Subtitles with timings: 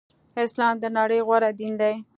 [0.43, 1.95] اسلام د نړی غوره دین دی.